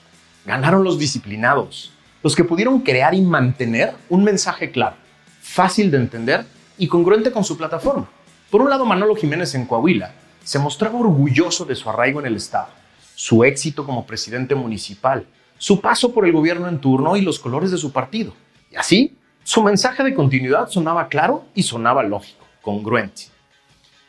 Ganaron 0.45 0.83
los 0.83 0.99
disciplinados, 0.99 1.91
los 2.21 2.35
que 2.35 2.43
pudieron 2.43 2.79
crear 2.81 3.13
y 3.13 3.21
mantener 3.21 3.93
un 4.09 4.23
mensaje 4.23 4.71
claro, 4.71 4.95
fácil 5.41 5.91
de 5.91 5.97
entender 5.97 6.45
y 6.77 6.87
congruente 6.87 7.31
con 7.31 7.43
su 7.43 7.57
plataforma. 7.57 8.09
Por 8.49 8.61
un 8.61 8.69
lado, 8.69 8.85
Manolo 8.85 9.15
Jiménez 9.15 9.55
en 9.55 9.65
Coahuila 9.65 10.13
se 10.43 10.59
mostraba 10.59 10.99
orgulloso 10.99 11.65
de 11.65 11.75
su 11.75 11.89
arraigo 11.89 12.19
en 12.19 12.25
el 12.27 12.35
Estado, 12.35 12.67
su 13.15 13.43
éxito 13.43 13.85
como 13.85 14.05
presidente 14.05 14.55
municipal, 14.55 15.25
su 15.57 15.79
paso 15.79 16.13
por 16.13 16.25
el 16.25 16.33
gobierno 16.33 16.67
en 16.67 16.79
turno 16.79 17.15
y 17.15 17.21
los 17.21 17.39
colores 17.39 17.71
de 17.71 17.77
su 17.77 17.91
partido. 17.91 18.33
Y 18.71 18.75
así, 18.75 19.17
su 19.43 19.63
mensaje 19.63 20.03
de 20.03 20.13
continuidad 20.13 20.69
sonaba 20.69 21.07
claro 21.07 21.45
y 21.55 21.63
sonaba 21.63 22.03
lógico, 22.03 22.45
congruente. 22.61 23.23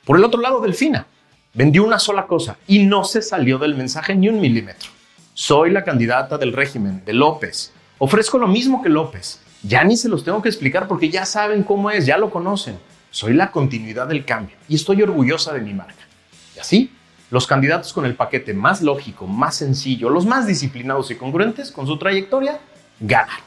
Por 0.05 0.17
el 0.17 0.25
otro 0.25 0.41
lado, 0.41 0.61
Delfina 0.61 1.07
vendió 1.55 1.85
una 1.85 1.99
sola 1.99 2.27
cosa 2.27 2.57
y 2.67 2.85
no 2.85 3.05
se 3.05 3.23
salió 3.23 3.59
del 3.59 3.77
mensaje 3.77 4.15
ni 4.15 4.29
un 4.29 4.41
milímetro. 4.41 4.91
Soy 5.37 5.73
la 5.73 5.83
candidata 5.83 6.39
del 6.39 6.53
régimen, 6.53 7.03
de 7.05 7.13
López. 7.13 7.73
Ofrezco 7.99 8.39
lo 8.39 8.47
mismo 8.47 8.81
que 8.85 8.89
López. 8.89 9.41
Ya 9.65 9.83
ni 9.83 9.97
se 9.97 10.09
los 10.09 10.23
tengo 10.23 10.41
que 10.41 10.49
explicar 10.49 10.87
porque 10.87 11.11
ya 11.11 11.27
saben 11.27 11.65
cómo 11.65 11.91
es, 11.91 12.07
ya 12.07 12.17
lo 12.19 12.31
conocen. 12.31 12.79
Soy 13.11 13.33
la 13.33 13.51
continuidad 13.51 14.07
del 14.07 14.25
cambio 14.25 14.57
y 14.69 14.77
estoy 14.77 15.03
orgullosa 15.03 15.53
de 15.53 15.61
mi 15.61 15.75
marca. 15.75 16.07
Y 16.55 16.61
así, 16.61 16.93
los 17.33 17.49
candidatos 17.49 17.93
con 17.93 18.07
el 18.07 18.15
paquete 18.15 18.55
más 18.55 18.81
lógico, 18.81 19.27
más 19.27 19.57
sencillo, 19.57 20.09
los 20.09 20.25
más 20.25 20.47
disciplinados 20.47 21.11
y 21.11 21.17
congruentes 21.17 21.73
con 21.73 21.89
su 21.89 21.99
trayectoria, 21.99 22.61
ganan. 23.01 23.41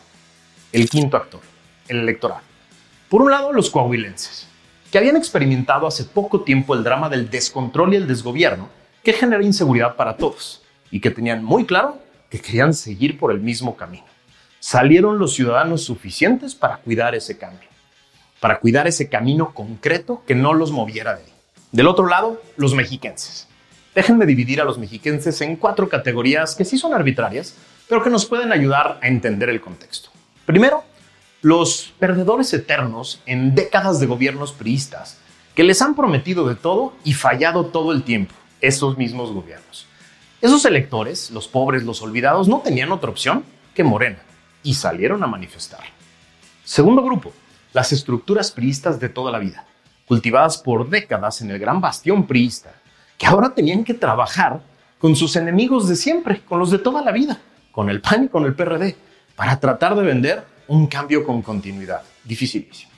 El 0.73 0.89
quinto 0.89 1.15
actor, 1.15 1.39
el 1.87 1.99
electorado. 1.99 2.41
Por 3.07 3.21
un 3.21 3.31
lado, 3.31 3.53
los 3.53 3.69
coahuilenses, 3.69 4.45
que 4.91 4.97
habían 4.97 5.15
experimentado 5.15 5.87
hace 5.87 6.03
poco 6.03 6.41
tiempo 6.41 6.75
el 6.75 6.83
drama 6.83 7.07
del 7.07 7.29
descontrol 7.29 7.93
y 7.93 7.95
el 7.95 8.07
desgobierno 8.09 8.67
que 9.01 9.13
genera 9.13 9.41
inseguridad 9.41 9.95
para 9.95 10.17
todos 10.17 10.66
y 10.91 10.99
que 10.99 11.11
tenían 11.11 11.43
muy 11.43 11.65
claro 11.65 11.99
que 12.29 12.39
querían 12.39 12.73
seguir 12.73 13.17
por 13.17 13.31
el 13.31 13.39
mismo 13.39 13.75
camino. 13.75 14.05
Salieron 14.59 15.19
los 15.19 15.33
ciudadanos 15.33 15.83
suficientes 15.83 16.55
para 16.55 16.77
cuidar 16.77 17.15
ese 17.15 17.37
cambio, 17.37 17.69
para 18.39 18.59
cuidar 18.59 18.87
ese 18.87 19.07
camino 19.09 19.53
concreto 19.53 20.23
que 20.25 20.35
no 20.35 20.53
los 20.53 20.71
moviera 20.71 21.15
de 21.15 21.23
ahí. 21.23 21.33
Del 21.71 21.87
otro 21.87 22.07
lado, 22.07 22.41
los 22.55 22.73
mexiquenses. 22.73 23.47
Déjenme 23.93 24.25
dividir 24.25 24.61
a 24.61 24.65
los 24.65 24.77
mexiquenses 24.77 25.41
en 25.41 25.55
cuatro 25.55 25.89
categorías 25.89 26.55
que 26.55 26.65
sí 26.65 26.77
son 26.77 26.93
arbitrarias, 26.93 27.55
pero 27.87 28.03
que 28.03 28.09
nos 28.09 28.25
pueden 28.25 28.51
ayudar 28.51 28.99
a 29.01 29.07
entender 29.07 29.49
el 29.49 29.61
contexto. 29.61 30.09
Primero, 30.45 30.83
los 31.41 31.93
perdedores 31.99 32.53
eternos 32.53 33.21
en 33.25 33.55
décadas 33.55 33.99
de 33.99 34.05
gobiernos 34.05 34.53
priistas 34.53 35.17
que 35.55 35.63
les 35.63 35.81
han 35.81 35.95
prometido 35.95 36.47
de 36.47 36.55
todo 36.55 36.93
y 37.03 37.13
fallado 37.13 37.65
todo 37.65 37.91
el 37.91 38.03
tiempo, 38.03 38.35
esos 38.61 38.97
mismos 38.97 39.31
gobiernos. 39.31 39.86
Esos 40.39 40.65
electores, 40.65 41.31
los 41.31 41.47
pobres, 41.47 41.83
los 41.83 42.03
olvidados, 42.03 42.47
no 42.47 42.59
tenían 42.59 42.91
otra 42.91 43.09
opción 43.09 43.43
que 43.73 43.83
Morena 43.83 44.19
y 44.61 44.75
salieron 44.75 45.23
a 45.23 45.27
manifestar. 45.27 45.79
Segundo 46.63 47.01
grupo, 47.01 47.33
las 47.73 47.91
estructuras 47.91 48.51
priistas 48.51 48.99
de 48.99 49.09
toda 49.09 49.31
la 49.31 49.39
vida, 49.39 49.65
cultivadas 50.07 50.59
por 50.59 50.89
décadas 50.89 51.41
en 51.41 51.49
el 51.49 51.57
gran 51.57 51.81
bastión 51.81 52.27
priista, 52.27 52.71
que 53.17 53.25
ahora 53.25 53.55
tenían 53.55 53.83
que 53.83 53.95
trabajar 53.95 54.61
con 54.99 55.15
sus 55.15 55.35
enemigos 55.35 55.87
de 55.87 55.95
siempre, 55.95 56.41
con 56.41 56.59
los 56.59 56.69
de 56.69 56.77
toda 56.77 57.01
la 57.01 57.11
vida, 57.11 57.41
con 57.71 57.89
el 57.89 57.99
PAN 57.99 58.25
y 58.25 58.27
con 58.27 58.45
el 58.45 58.53
PRD, 58.53 58.95
para 59.35 59.59
tratar 59.59 59.95
de 59.95 60.03
vender 60.03 60.43
un 60.67 60.85
cambio 60.85 61.23
con 61.23 61.41
continuidad. 61.41 62.03
Dificilísimo. 62.23 62.91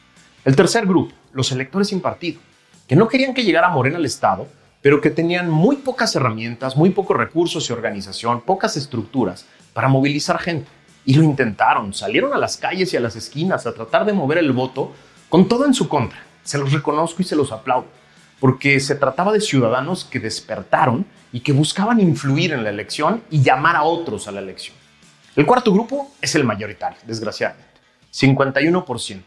El 0.43 0.57
tercer 0.57 0.85
grupo, 0.85 1.13
los 1.31 1.51
electores 1.53 1.87
sin 1.87 2.01
partido, 2.01 2.41
que 2.85 2.97
no 2.97 3.07
querían 3.07 3.33
que 3.33 3.45
llegara 3.45 3.69
Morena 3.69 3.97
al 3.97 4.05
Estado 4.05 4.45
pero 4.81 5.01
que 5.01 5.09
tenían 5.09 5.49
muy 5.49 5.77
pocas 5.77 6.15
herramientas, 6.15 6.77
muy 6.77 6.91
pocos 6.91 7.17
recursos 7.17 7.69
y 7.69 7.73
organización, 7.73 8.41
pocas 8.41 8.77
estructuras 8.77 9.45
para 9.73 9.87
movilizar 9.87 10.39
gente. 10.39 10.69
Y 11.05 11.15
lo 11.15 11.23
intentaron, 11.23 11.93
salieron 11.93 12.33
a 12.33 12.37
las 12.37 12.57
calles 12.57 12.93
y 12.93 12.97
a 12.97 12.99
las 12.99 13.15
esquinas 13.15 13.65
a 13.65 13.73
tratar 13.73 14.05
de 14.05 14.13
mover 14.13 14.37
el 14.37 14.51
voto 14.51 14.93
con 15.27 15.47
todo 15.47 15.65
en 15.65 15.73
su 15.73 15.89
contra. 15.89 16.19
Se 16.43 16.57
los 16.57 16.71
reconozco 16.71 17.21
y 17.21 17.25
se 17.25 17.35
los 17.35 17.51
aplaudo, 17.51 17.87
porque 18.39 18.79
se 18.79 18.95
trataba 18.95 19.31
de 19.31 19.41
ciudadanos 19.41 20.05
que 20.05 20.19
despertaron 20.19 21.05
y 21.31 21.41
que 21.41 21.51
buscaban 21.51 21.99
influir 21.99 22.53
en 22.53 22.63
la 22.63 22.69
elección 22.69 23.23
y 23.29 23.41
llamar 23.41 23.75
a 23.75 23.83
otros 23.83 24.27
a 24.27 24.31
la 24.31 24.39
elección. 24.39 24.75
El 25.35 25.45
cuarto 25.45 25.71
grupo 25.71 26.11
es 26.21 26.35
el 26.35 26.43
mayoritario, 26.43 26.97
desgraciadamente. 27.05 27.69
51%. 28.11 29.21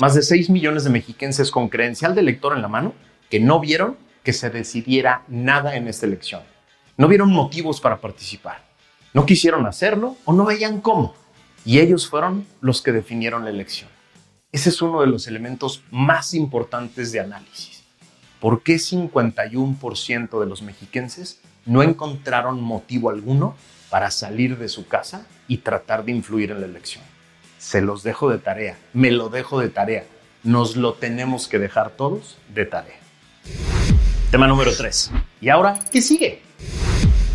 Más 0.00 0.14
de 0.14 0.22
6 0.22 0.50
millones 0.50 0.84
de 0.84 0.90
mexiquenses 0.90 1.50
con 1.50 1.68
credencial 1.68 2.14
de 2.14 2.20
elector 2.20 2.54
en 2.54 2.62
la 2.62 2.68
mano 2.68 2.92
que 3.30 3.40
no 3.40 3.60
vieron 3.60 3.96
que 4.26 4.32
se 4.32 4.50
decidiera 4.50 5.22
nada 5.28 5.76
en 5.76 5.86
esta 5.86 6.04
elección. 6.04 6.42
No 6.96 7.06
vieron 7.06 7.30
motivos 7.30 7.80
para 7.80 8.00
participar. 8.00 8.60
No 9.14 9.24
quisieron 9.24 9.66
hacerlo 9.66 10.16
o 10.24 10.32
no 10.32 10.44
veían 10.44 10.80
cómo. 10.80 11.14
Y 11.64 11.78
ellos 11.78 12.08
fueron 12.08 12.44
los 12.60 12.82
que 12.82 12.90
definieron 12.90 13.44
la 13.44 13.50
elección. 13.50 13.88
Ese 14.50 14.70
es 14.70 14.82
uno 14.82 15.00
de 15.00 15.06
los 15.06 15.28
elementos 15.28 15.84
más 15.92 16.34
importantes 16.34 17.12
de 17.12 17.20
análisis. 17.20 17.84
¿Por 18.40 18.64
qué 18.64 18.78
51% 18.78 20.40
de 20.40 20.46
los 20.46 20.60
mexiquenses 20.60 21.40
no 21.64 21.84
encontraron 21.84 22.60
motivo 22.60 23.10
alguno 23.10 23.54
para 23.90 24.10
salir 24.10 24.58
de 24.58 24.68
su 24.68 24.88
casa 24.88 25.24
y 25.46 25.58
tratar 25.58 26.04
de 26.04 26.10
influir 26.10 26.50
en 26.50 26.62
la 26.62 26.66
elección? 26.66 27.04
Se 27.58 27.80
los 27.80 28.02
dejo 28.02 28.28
de 28.28 28.38
tarea, 28.38 28.76
me 28.92 29.12
lo 29.12 29.28
dejo 29.28 29.60
de 29.60 29.68
tarea, 29.68 30.04
nos 30.42 30.74
lo 30.74 30.94
tenemos 30.94 31.46
que 31.46 31.60
dejar 31.60 31.90
todos 31.90 32.38
de 32.52 32.66
tarea. 32.66 33.05
Tema 34.30 34.48
número 34.48 34.72
3. 34.76 35.12
¿Y 35.40 35.48
ahora 35.50 35.78
qué 35.92 36.02
sigue? 36.02 36.42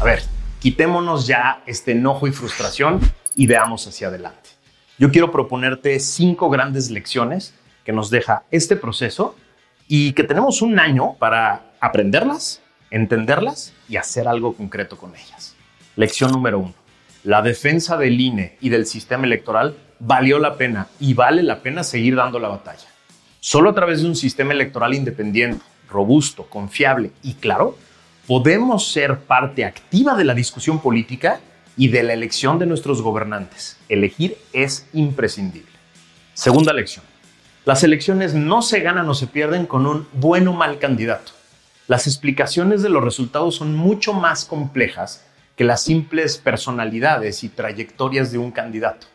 A 0.02 0.04
ver, 0.04 0.24
quitémonos 0.60 1.26
ya 1.26 1.64
este 1.66 1.94
enojo 1.94 2.28
y 2.28 2.34
frustración 2.34 3.00
y 3.34 3.48
veamos 3.48 3.88
hacia 3.88 4.10
adelante. 4.10 4.50
Yo 4.98 5.10
quiero 5.10 5.32
proponerte 5.32 5.98
cinco 6.02 6.50
grandes 6.50 6.92
lecciones 6.92 7.54
que 7.86 7.94
nos 7.94 8.10
deja 8.10 8.44
este 8.52 8.76
proceso 8.76 9.38
y 9.88 10.12
que 10.12 10.26
tenemos 10.26 10.62
un 10.62 10.80
año 10.80 11.14
para 11.14 11.72
aprenderlas, 11.80 12.62
entenderlas 12.92 13.74
y 13.88 13.96
hacer 13.96 14.28
algo 14.28 14.54
concreto 14.54 14.98
con 14.98 15.16
ellas. 15.16 15.56
Lección 15.96 16.32
número 16.34 16.60
uno. 16.60 16.74
La 17.24 17.42
defensa 17.42 17.96
del 17.96 18.20
INE 18.20 18.58
y 18.60 18.68
del 18.68 18.86
sistema 18.86 19.26
electoral 19.26 19.78
valió 20.00 20.40
la 20.40 20.58
pena 20.58 20.88
y 21.00 21.14
vale 21.14 21.42
la 21.42 21.62
pena 21.62 21.84
seguir 21.84 22.18
dando 22.18 22.38
la 22.38 22.50
batalla. 22.50 22.88
Solo 23.40 23.70
a 23.70 23.74
través 23.74 24.02
de 24.02 24.10
un 24.10 24.16
sistema 24.16 24.52
electoral 24.52 24.94
independiente, 24.94 25.64
robusto, 25.92 26.44
confiable 26.44 27.12
y 27.22 27.36
claro, 27.36 27.78
podemos 28.28 28.92
ser 28.92 29.20
parte 29.20 29.66
activa 29.66 30.16
de 30.16 30.24
la 30.24 30.34
discusión 30.34 30.80
política 30.80 31.42
y 31.78 31.90
de 31.90 32.04
la 32.04 32.14
elección 32.14 32.60
de 32.60 32.66
nuestros 32.66 33.02
gobernantes. 33.02 33.78
Elegir 33.90 34.38
es 34.54 34.88
imprescindible. 34.94 35.72
Segunda 36.34 36.74
lección. 36.74 37.04
Las 37.66 37.84
elecciones 37.84 38.34
no 38.34 38.62
se 38.62 38.80
ganan 38.80 39.08
o 39.10 39.14
se 39.14 39.28
pierden 39.28 39.66
con 39.66 39.86
un 39.86 40.08
buen 40.14 40.48
o 40.48 40.54
mal 40.54 40.80
candidato. 40.80 41.32
Las 41.88 42.08
explicaciones 42.08 42.82
de 42.82 42.90
los 42.90 43.04
resultados 43.04 43.56
son 43.56 43.76
mucho 43.76 44.14
más 44.14 44.46
complejas 44.46 45.26
que 45.56 45.64
las 45.64 45.84
simples 45.84 46.38
personalidades 46.38 47.44
y 47.44 47.50
trayectorias 47.50 48.32
de 48.32 48.38
un 48.38 48.52
candidato. 48.52 49.08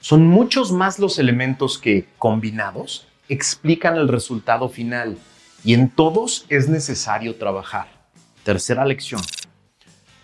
Son 0.00 0.26
muchos 0.26 0.72
más 0.72 0.98
los 0.98 1.18
elementos 1.18 1.78
que, 1.78 2.06
combinados, 2.18 3.06
explican 3.28 3.96
el 3.96 4.08
resultado 4.08 4.68
final 4.68 5.16
y 5.64 5.74
en 5.74 5.90
todos 5.90 6.46
es 6.48 6.68
necesario 6.68 7.36
trabajar. 7.36 7.88
Tercera 8.44 8.84
lección. 8.84 9.20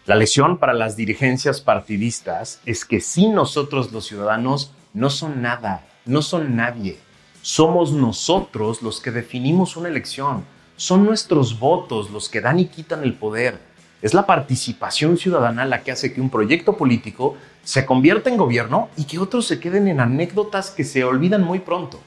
La 0.05 0.17
lección 0.17 0.59
para 0.59 0.73
las 0.73 0.97
dirigencias 0.97 1.61
partidistas 1.61 2.61
es 2.67 2.85
que 2.85 3.01
sin 3.01 3.35
nosotros 3.35 3.93
los 3.93 4.07
ciudadanos 4.07 4.73
no 4.95 5.11
son 5.11 5.43
nada, 5.43 5.87
no 6.05 6.23
son 6.23 6.57
nadie. 6.57 6.99
Somos 7.41 7.93
nosotros 7.93 8.83
los 8.83 9.01
que 9.01 9.11
definimos 9.11 9.77
una 9.77 9.89
elección. 9.89 10.45
Son 10.77 11.05
nuestros 11.05 11.59
votos 11.59 12.11
los 12.11 12.29
que 12.29 12.41
dan 12.41 12.59
y 12.59 12.67
quitan 12.67 13.05
el 13.05 13.15
poder. 13.15 13.61
Es 14.01 14.15
la 14.15 14.27
participación 14.27 15.17
ciudadana 15.17 15.65
la 15.65 15.85
que 15.85 15.93
hace 15.93 16.13
que 16.13 16.21
un 16.21 16.31
proyecto 16.31 16.77
político 16.77 17.37
se 17.63 17.87
convierta 17.87 18.29
en 18.29 18.37
gobierno 18.37 18.89
y 18.97 19.05
que 19.05 19.21
otros 19.21 19.47
se 19.47 19.61
queden 19.61 19.87
en 19.87 20.01
anécdotas 20.01 20.71
que 20.71 20.83
se 20.83 21.05
olvidan 21.05 21.43
muy 21.43 21.61
pronto. 21.61 22.01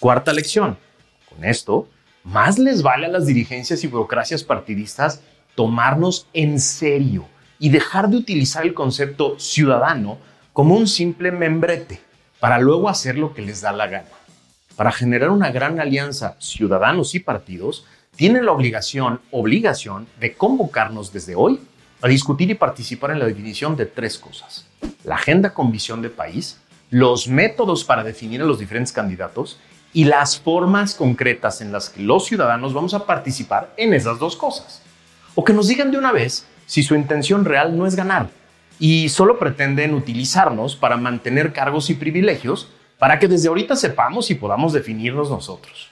Cuarta 0.00 0.32
lección. 0.32 0.76
Con 1.28 1.44
esto, 1.44 1.88
más 2.28 2.58
les 2.58 2.82
vale 2.82 3.06
a 3.06 3.08
las 3.08 3.26
dirigencias 3.26 3.82
y 3.84 3.86
burocracias 3.86 4.44
partidistas 4.44 5.22
tomarnos 5.54 6.26
en 6.34 6.60
serio 6.60 7.26
y 7.58 7.70
dejar 7.70 8.10
de 8.10 8.18
utilizar 8.18 8.64
el 8.64 8.74
concepto 8.74 9.38
ciudadano 9.38 10.18
como 10.52 10.76
un 10.76 10.86
simple 10.86 11.32
membrete 11.32 12.00
para 12.38 12.58
luego 12.58 12.90
hacer 12.90 13.16
lo 13.16 13.32
que 13.32 13.42
les 13.42 13.62
da 13.62 13.72
la 13.72 13.86
gana. 13.86 14.10
Para 14.76 14.92
generar 14.92 15.30
una 15.30 15.50
gran 15.50 15.80
alianza 15.80 16.36
ciudadanos 16.38 17.14
y 17.14 17.20
partidos, 17.20 17.86
tienen 18.14 18.44
la 18.44 18.52
obligación, 18.52 19.20
obligación 19.30 20.06
de 20.20 20.34
convocarnos 20.34 21.12
desde 21.12 21.34
hoy 21.34 21.60
a 22.02 22.08
discutir 22.08 22.50
y 22.50 22.54
participar 22.54 23.10
en 23.10 23.20
la 23.20 23.26
definición 23.26 23.74
de 23.74 23.86
tres 23.86 24.18
cosas. 24.18 24.66
La 25.02 25.14
agenda 25.14 25.54
con 25.54 25.72
visión 25.72 26.02
de 26.02 26.10
país, 26.10 26.60
los 26.90 27.26
métodos 27.26 27.84
para 27.84 28.04
definir 28.04 28.42
a 28.42 28.44
los 28.44 28.58
diferentes 28.58 28.92
candidatos 28.92 29.58
y 29.92 30.04
las 30.04 30.38
formas 30.38 30.94
concretas 30.94 31.60
en 31.60 31.72
las 31.72 31.90
que 31.90 32.02
los 32.02 32.26
ciudadanos 32.26 32.74
vamos 32.74 32.94
a 32.94 33.06
participar 33.06 33.72
en 33.76 33.94
esas 33.94 34.18
dos 34.18 34.36
cosas. 34.36 34.82
O 35.34 35.44
que 35.44 35.52
nos 35.52 35.68
digan 35.68 35.90
de 35.90 35.98
una 35.98 36.12
vez 36.12 36.46
si 36.66 36.82
su 36.82 36.94
intención 36.94 37.44
real 37.44 37.76
no 37.76 37.86
es 37.86 37.94
ganar 37.96 38.28
y 38.78 39.08
solo 39.08 39.38
pretenden 39.38 39.94
utilizarnos 39.94 40.76
para 40.76 40.96
mantener 40.96 41.52
cargos 41.52 41.90
y 41.90 41.94
privilegios 41.94 42.68
para 42.98 43.18
que 43.18 43.28
desde 43.28 43.48
ahorita 43.48 43.76
sepamos 43.76 44.30
y 44.30 44.34
podamos 44.34 44.72
definirnos 44.72 45.30
nosotros. 45.30 45.88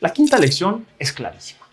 La 0.00 0.12
quinta 0.12 0.38
lección 0.38 0.86
es 0.98 1.12
clarísima. 1.12 1.66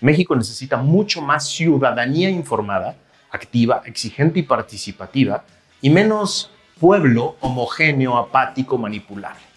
México 0.00 0.34
necesita 0.34 0.76
mucho 0.76 1.22
más 1.22 1.48
ciudadanía 1.48 2.28
informada, 2.28 2.96
activa, 3.30 3.82
exigente 3.86 4.40
y 4.40 4.42
participativa, 4.42 5.44
y 5.80 5.90
menos 5.90 6.50
pueblo 6.80 7.36
homogéneo, 7.40 8.16
apático, 8.16 8.76
manipulable. 8.76 9.51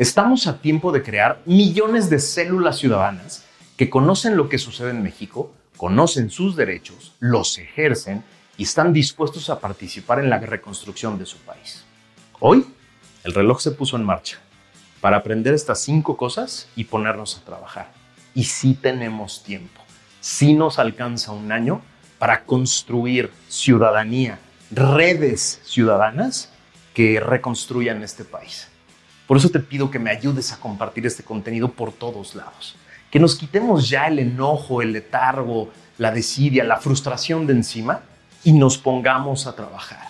Estamos 0.00 0.46
a 0.46 0.62
tiempo 0.62 0.92
de 0.92 1.02
crear 1.02 1.42
millones 1.44 2.08
de 2.08 2.20
células 2.20 2.78
ciudadanas 2.78 3.44
que 3.76 3.90
conocen 3.90 4.34
lo 4.34 4.48
que 4.48 4.56
sucede 4.56 4.92
en 4.92 5.02
México, 5.02 5.52
conocen 5.76 6.30
sus 6.30 6.56
derechos, 6.56 7.12
los 7.20 7.58
ejercen 7.58 8.24
y 8.56 8.62
están 8.62 8.94
dispuestos 8.94 9.50
a 9.50 9.60
participar 9.60 10.18
en 10.18 10.30
la 10.30 10.38
reconstrucción 10.38 11.18
de 11.18 11.26
su 11.26 11.36
país. 11.40 11.84
Hoy, 12.38 12.64
el 13.24 13.34
reloj 13.34 13.60
se 13.60 13.72
puso 13.72 13.98
en 13.98 14.04
marcha 14.04 14.38
para 15.02 15.18
aprender 15.18 15.52
estas 15.52 15.82
cinco 15.82 16.16
cosas 16.16 16.70
y 16.76 16.84
ponernos 16.84 17.36
a 17.36 17.44
trabajar. 17.44 17.92
Y 18.34 18.44
sí 18.44 18.72
tenemos 18.72 19.44
tiempo, 19.44 19.82
sí 20.22 20.54
nos 20.54 20.78
alcanza 20.78 21.32
un 21.32 21.52
año 21.52 21.82
para 22.18 22.46
construir 22.46 23.30
ciudadanía, 23.50 24.38
redes 24.70 25.60
ciudadanas 25.64 26.50
que 26.94 27.20
reconstruyan 27.20 28.02
este 28.02 28.24
país. 28.24 28.70
Por 29.30 29.36
eso 29.36 29.48
te 29.48 29.60
pido 29.60 29.92
que 29.92 30.00
me 30.00 30.10
ayudes 30.10 30.52
a 30.52 30.58
compartir 30.58 31.06
este 31.06 31.22
contenido 31.22 31.70
por 31.70 31.92
todos 31.92 32.34
lados. 32.34 32.74
Que 33.12 33.20
nos 33.20 33.36
quitemos 33.36 33.88
ya 33.88 34.08
el 34.08 34.18
enojo, 34.18 34.82
el 34.82 34.92
letargo, 34.92 35.70
la 35.98 36.10
desidia, 36.10 36.64
la 36.64 36.78
frustración 36.78 37.46
de 37.46 37.52
encima 37.52 38.00
y 38.42 38.52
nos 38.52 38.76
pongamos 38.76 39.46
a 39.46 39.54
trabajar. 39.54 40.08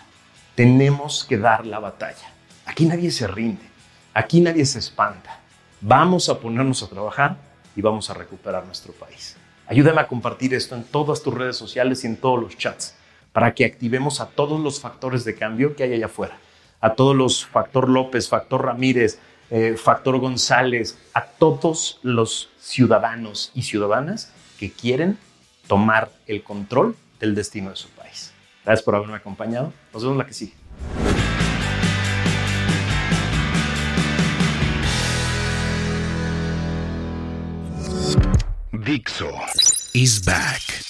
Tenemos 0.55 1.23
que 1.29 1.37
dar 1.37 1.67
la 1.67 1.81
batalla. 1.81 2.33
Aquí 2.65 2.87
nadie 2.87 3.11
se 3.11 3.27
rinde. 3.27 3.61
Aquí 4.15 4.41
nadie 4.41 4.65
se 4.65 4.79
espanta. 4.79 5.39
Vamos 5.83 6.31
a 6.31 6.41
ponernos 6.41 6.83
a 6.83 6.89
trabajar 6.89 7.37
y 7.77 7.83
vamos 7.83 8.09
a 8.09 8.15
recuperar 8.15 8.65
nuestro 8.65 8.95
país. 8.95 9.37
Ayúdame 9.67 10.00
a 10.00 10.09
compartir 10.09 10.55
esto 10.55 10.77
en 10.77 10.85
todas 10.85 11.23
tus 11.23 11.35
redes 11.35 11.59
sociales 11.59 12.05
y 12.05 12.07
en 12.07 12.17
todos 12.17 12.41
los 12.41 12.57
chats 12.57 12.95
para 13.35 13.53
que 13.53 13.67
activemos 13.67 14.19
a 14.23 14.31
todos 14.31 14.59
los 14.59 14.81
factores 14.81 15.27
de 15.27 15.35
cambio 15.35 15.77
que 15.77 15.83
hay 15.83 15.93
allá 15.93 16.07
afuera 16.07 16.39
a 16.81 16.95
todos 16.95 17.15
los 17.15 17.45
Factor 17.45 17.89
López, 17.89 18.29
Factor 18.29 18.65
Ramírez, 18.65 19.19
eh, 19.51 19.77
Factor 19.77 20.19
González, 20.19 20.99
a 21.15 21.25
todos 21.25 21.99
los 22.03 22.51
ciudadanos 22.59 23.53
y 23.55 23.63
ciudadanas 23.63 24.33
que 24.59 24.71
quieren 24.71 25.19
tomar 25.67 26.11
el 26.27 26.43
control 26.43 26.97
del 27.19 27.35
destino 27.35 27.71
de 27.71 27.77
su 27.77 27.89
país. 27.91 28.33
Gracias 28.65 28.85
por 28.85 28.95
haberme 28.95 29.17
acompañado. 29.17 29.73
Nos 29.93 30.03
vemos 30.03 30.19
la 30.19 30.27
que 30.27 30.35
sigue. 30.35 30.55
Dixo 38.73 39.31
is 39.93 40.25
back. 40.25 40.90